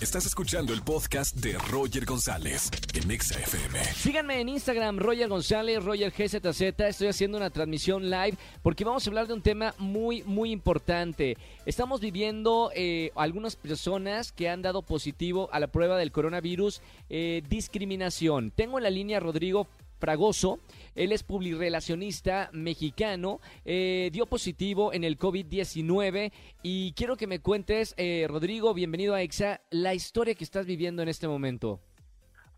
[0.00, 3.84] Estás escuchando el podcast de Roger González en XFM.
[3.94, 6.80] Síganme en Instagram, Roger González, Roger GZZ.
[6.80, 11.36] Estoy haciendo una transmisión live porque vamos a hablar de un tema muy, muy importante.
[11.64, 17.42] Estamos viviendo eh, algunas personas que han dado positivo a la prueba del coronavirus, eh,
[17.48, 18.50] discriminación.
[18.50, 19.68] Tengo en la línea Rodrigo
[20.04, 20.58] Fragoso.
[20.94, 26.30] Él es publirelacionista mexicano, eh, dio positivo en el COVID-19
[26.62, 31.00] y quiero que me cuentes, eh, Rodrigo, bienvenido a EXA, la historia que estás viviendo
[31.00, 31.80] en este momento.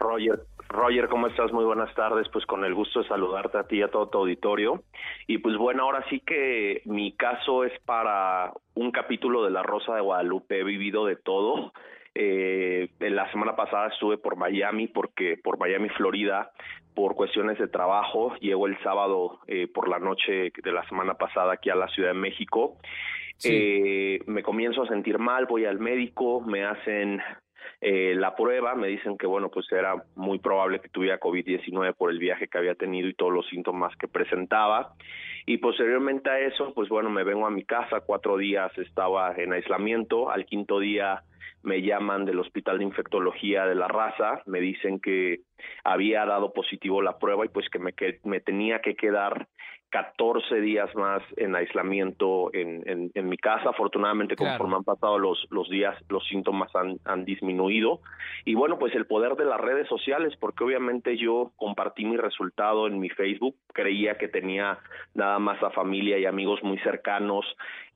[0.00, 1.52] Roger, Roger, ¿cómo estás?
[1.52, 2.26] Muy buenas tardes.
[2.32, 4.82] Pues con el gusto de saludarte a ti y a todo tu auditorio.
[5.28, 9.94] Y pues bueno, ahora sí que mi caso es para un capítulo de La Rosa
[9.94, 10.58] de Guadalupe.
[10.58, 11.72] He vivido de todo.
[12.18, 16.50] Eh, la semana pasada estuve por Miami, porque por Miami, Florida,
[16.96, 18.34] por cuestiones de trabajo.
[18.40, 22.08] Llego el sábado eh, por la noche de la semana pasada aquí a la Ciudad
[22.08, 22.78] de México.
[23.44, 27.20] Eh, me comienzo a sentir mal, voy al médico, me hacen
[27.80, 32.10] eh, la prueba, me dicen que bueno, pues era muy probable que tuviera COVID-19 por
[32.10, 34.94] el viaje que había tenido y todos los síntomas que presentaba.
[35.44, 39.52] Y posteriormente a eso, pues bueno, me vengo a mi casa, cuatro días estaba en
[39.52, 41.22] aislamiento, al quinto día
[41.62, 45.40] me llaman del Hospital de Infectología de la Raza, me dicen que
[45.84, 49.48] había dado positivo la prueba y pues que me, que me tenía que quedar
[49.90, 53.70] 14 días más en aislamiento en, en, mi casa.
[53.70, 58.00] Afortunadamente, conforme han pasado los, los días, los síntomas han, han disminuido.
[58.44, 62.86] Y bueno, pues el poder de las redes sociales, porque obviamente yo compartí mi resultado
[62.86, 64.78] en mi Facebook, creía que tenía
[65.14, 67.46] nada más a familia y amigos muy cercanos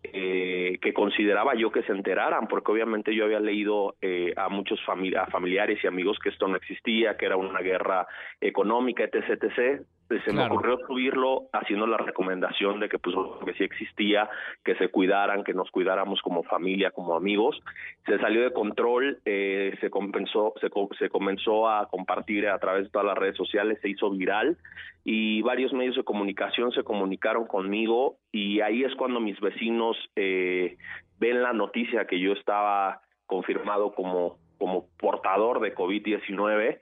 [0.02, 4.80] eh, que consideraba yo que se enteraran, porque obviamente yo había leído eh, a muchos
[4.84, 8.06] familiares y amigos que esto no existía, que era una guerra
[8.40, 9.82] económica, etc., etc.,
[10.24, 14.28] se me ocurrió subirlo haciendo la recomendación de que pues que sí existía,
[14.64, 17.60] que se cuidaran, que nos cuidáramos como familia, como amigos.
[18.06, 20.68] Se salió de control, eh, se compensó, se,
[20.98, 24.56] se comenzó a compartir a través de todas las redes sociales, se hizo viral
[25.04, 30.76] y varios medios de comunicación se comunicaron conmigo y ahí es cuando mis vecinos eh,
[31.18, 36.80] ven la noticia que yo estaba confirmado como como portador de COVID-19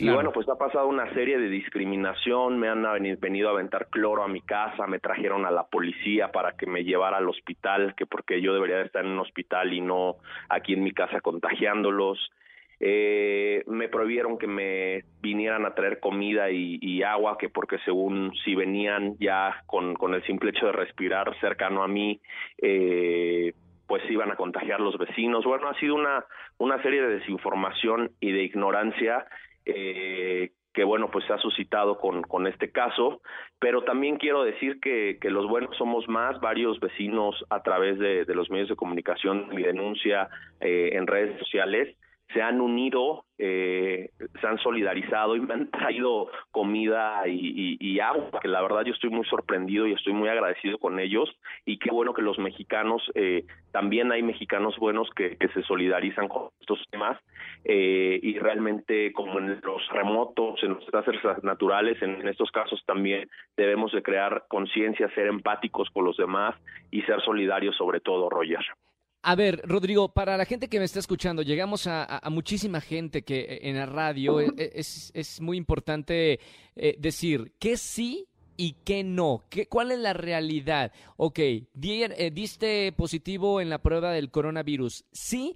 [0.00, 2.86] y bueno, pues ha pasado una serie de discriminación, me han
[3.20, 6.84] venido a aventar cloro a mi casa, me trajeron a la policía para que me
[6.84, 10.16] llevara al hospital, que porque yo debería estar en un hospital y no
[10.48, 12.18] aquí en mi casa contagiándolos.
[12.82, 18.54] Eh, me prohibieron que me vinieran a traer comida y, agua, que porque según si
[18.54, 22.20] venían ya con, con el simple hecho de respirar cercano a mí,
[22.56, 23.52] eh,
[23.86, 25.44] pues iban a contagiar los vecinos.
[25.44, 26.24] Bueno, ha sido una,
[26.56, 29.26] una serie de desinformación y de ignorancia
[29.76, 33.22] eh, que bueno, pues se ha suscitado con, con este caso,
[33.58, 38.24] pero también quiero decir que, que los buenos somos más, varios vecinos a través de,
[38.24, 40.28] de los medios de comunicación, mi denuncia
[40.60, 41.96] eh, en redes sociales,
[42.32, 44.10] se han unido, eh,
[44.40, 49.10] se han solidarizado y me han traído comida y, agua, que la verdad yo estoy
[49.10, 51.28] muy sorprendido y estoy muy agradecido con ellos
[51.66, 56.50] y qué bueno que los mexicanos, eh, también hay mexicanos buenos que, se solidarizan con
[56.60, 57.18] estos temas
[57.64, 62.82] eh, y realmente como en los remotos, en los desastres naturales, en, en estos casos
[62.86, 66.54] también debemos de crear conciencia, ser empáticos con los demás
[66.92, 68.64] y ser solidarios sobre todo, Roger.
[69.22, 73.40] A ver, Rodrigo, para la gente que me está escuchando, llegamos a, muchísima gente que
[73.40, 76.40] eh, en la radio e, e, es, muy importante
[76.74, 79.44] eh, decir qué sí y qué no.
[79.50, 80.92] ¿Qué, ¿Cuál es la realidad?
[81.18, 85.04] Ok, eh, diste positivo en la prueba del coronavirus.
[85.12, 85.54] Sí,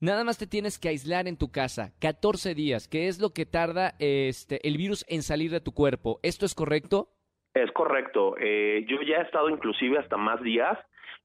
[0.00, 3.46] nada más te tienes que aislar en tu casa 14 días, que es lo que
[3.46, 6.18] tarda este, el virus en salir de tu cuerpo.
[6.24, 7.10] ¿Esto es correcto?
[7.54, 8.34] Es correcto.
[8.40, 10.76] yo ya he estado inclusive hasta más días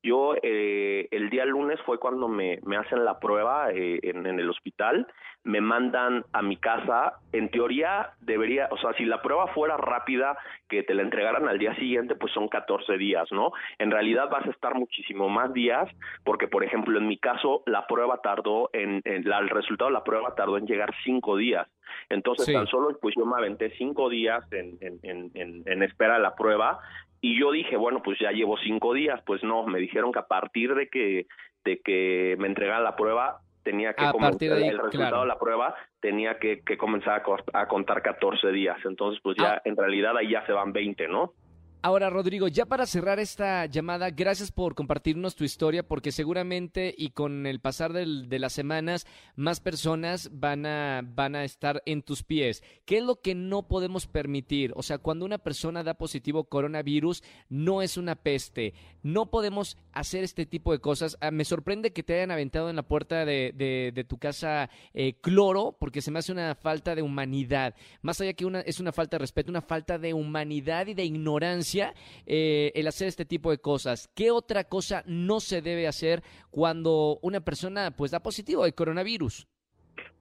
[0.02, 4.40] yo eh, el día lunes fue cuando me, me hacen la prueba eh, en, en,
[4.40, 5.08] el hospital,
[5.44, 10.38] me mandan a mi casa, en teoría debería, o sea, si la prueba fuera rápida,
[10.70, 13.52] que te la entregaran al día siguiente, pues son 14 días, ¿no?
[13.78, 15.90] En realidad vas a estar muchísimo más días,
[16.24, 19.96] porque por ejemplo en mi caso la prueba tardó en, en la, el resultado de
[19.96, 21.68] la prueba tardó en llegar cinco días.
[22.10, 26.22] Entonces, tan solo pues yo me aventé cinco días en, en, en, en, espera de
[26.22, 26.80] la prueba
[27.22, 30.28] y yo dije, bueno, pues ya llevo cinco días, pues no, me dijeron que a
[30.28, 31.28] partir de que,
[31.66, 36.40] de que me entregaran la prueba, tenía que comenzar, el resultado de la prueba tenía
[36.40, 37.22] que, que comenzar
[37.54, 38.78] a, contar 14 días.
[38.86, 39.62] Entonces, pues ya ah.
[39.66, 41.34] en realidad ahí ya se van 20, ¿no?
[41.82, 47.12] Ahora, Rodrigo, ya para cerrar esta llamada, gracias por compartirnos tu historia, porque seguramente y
[47.12, 52.02] con el pasar del, de las semanas, más personas van a, van a estar en
[52.02, 52.64] tus pies.
[52.84, 54.74] ¿Qué es lo que no podemos permitir?
[54.76, 58.74] O sea, cuando una persona da positivo coronavirus, no es una peste.
[59.02, 61.18] No podemos hacer este tipo de cosas.
[61.22, 65.78] Ah, me sorprende que te hayan aventado en la puerta de, tu casa eh, cloro,
[65.80, 67.74] porque se me hace una falta de humanidad.
[68.02, 71.06] Más allá que una, es una falta de respeto, una falta de humanidad y de
[71.06, 74.10] ignorancia eh, el hacer este tipo de cosas.
[74.16, 76.22] ¿Qué otra cosa no se debe hacer
[76.52, 79.48] cuando una persona pues da positivo de coronavirus?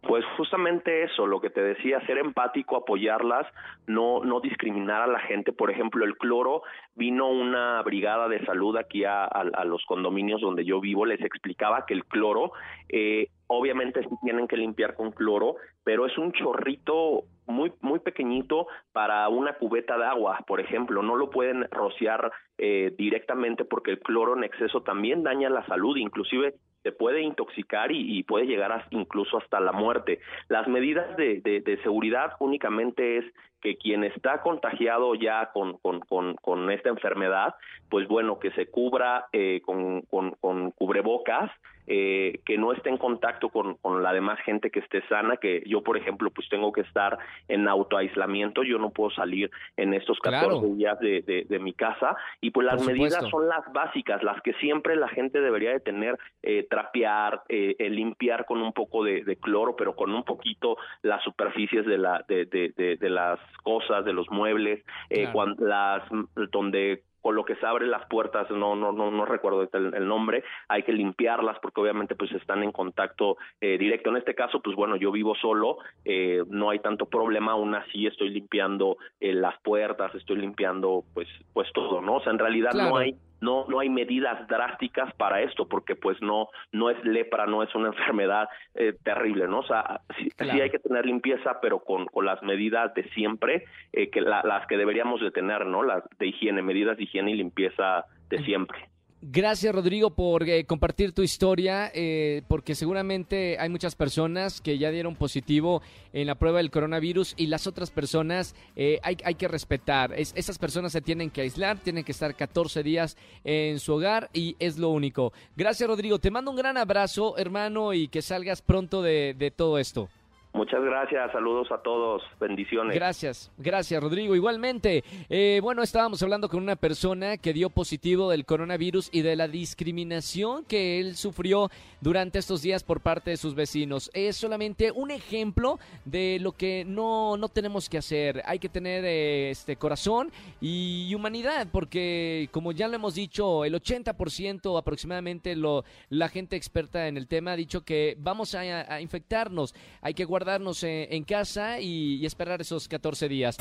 [0.03, 3.47] Pues justamente eso, lo que te decía, ser empático, apoyarlas,
[3.87, 5.53] no, no discriminar a la gente.
[5.53, 6.63] Por ejemplo, el cloro,
[6.95, 11.85] vino una brigada de salud aquí a, a, los condominios donde yo vivo, les explicaba
[11.85, 12.53] que el cloro,
[12.89, 18.69] eh, obviamente sí tienen que limpiar con cloro, pero es un chorrito muy muy pequeñito
[18.93, 23.99] para una cubeta de agua, por ejemplo, no lo pueden rociar eh, directamente porque el
[24.01, 29.39] cloro en exceso también daña la salud, inclusive se puede intoxicar y, puede llegar incluso
[29.39, 30.21] hasta la muerte.
[30.49, 33.25] Las medidas de, de, seguridad únicamente es
[33.61, 37.55] que quien está contagiado ya con, con, con, esta enfermedad,
[37.91, 41.51] pues bueno, que se cubra eh, con, con, cubrebocas,
[41.89, 45.63] eh, que no esté en contacto con, con la demás gente que esté sana, que
[45.67, 47.19] yo, por ejemplo, pues tengo que estar
[47.49, 52.51] en autoaislamiento, yo no puedo salir en estos 14 días de, de, mi casa, y
[52.51, 56.67] pues las medidas son las básicas, las que siempre la gente debería de tener, eh,
[56.69, 61.99] trapear, eh, limpiar con un poco de, cloro, pero con un poquito las superficies de,
[61.99, 66.03] la, de, de, de las cosas, de los muebles, eh, cuando las
[66.51, 70.45] donde con lo que se abren las puertas, no, no, no, no recuerdo el, nombre,
[70.69, 74.11] hay que limpiarlas porque obviamente pues están en contacto eh, directo.
[74.11, 78.07] En este caso, pues bueno, yo vivo solo, eh, no hay tanto problema, aún así
[78.07, 82.17] estoy limpiando eh, las puertas, estoy limpiando pues, pues todo, ¿no?
[82.17, 86.21] O sea, en realidad no hay no no hay medidas drásticas para esto porque pues
[86.21, 90.71] no no es lepra no es una enfermedad eh, terrible no o sea sí, hay
[90.71, 95.21] que tener limpieza pero con, con las medidas de siempre eh, que las que deberíamos
[95.21, 98.89] de tener no las de higiene medidas de higiene y limpieza de siempre
[99.21, 104.93] Gracias Rodrigo por eh, compartir tu historia, eh, porque seguramente hay muchas personas que ya
[104.93, 105.83] dieron positivo
[106.13, 110.13] en la prueba del coronavirus y las otras personas eh, hay, hay, que respetar.
[110.13, 114.55] esas personas se tienen que aislar, tienen que estar 14 días en su hogar y
[114.61, 115.33] es lo único.
[115.57, 119.81] Gracias Rodrigo, te mando un gran abrazo hermano y que salgas pronto de, de todo
[119.81, 120.09] esto.
[120.55, 122.95] Muchas gracias, saludos a todos, bendiciones.
[122.95, 124.35] Gracias, gracias Rodrigo.
[124.35, 129.37] Igualmente, eh, bueno, estábamos hablando con una persona que dio positivo del coronavirus y de
[129.37, 134.11] la discriminación que él sufrió durante estos días por parte de sus vecinos.
[134.15, 138.43] Es solamente un ejemplo de lo que no, no tenemos que hacer.
[138.47, 143.75] Hay que tener eh, este corazón y humanidad, porque como ya lo hemos dicho, el
[143.75, 149.01] 80% aproximadamente lo, la gente experta en el tema ha dicho que vamos a, a
[149.03, 149.75] infectarnos.
[150.01, 153.57] Hay que guardar darnos en casa y, esperar esos 14 días.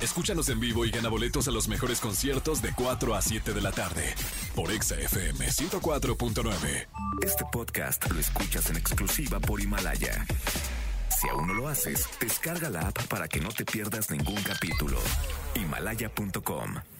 [0.00, 3.60] Escúchanos en vivo y gana boletos a los mejores conciertos de 4 a 7 de
[3.60, 4.14] la tarde
[4.54, 6.86] por Exa FM 104.9.
[7.22, 10.26] Este podcast lo escuchas en exclusiva por Himalaya.
[11.18, 14.98] Si aún no lo haces, descarga la app para que no te pierdas ningún capítulo.
[15.54, 16.95] Himalaya.com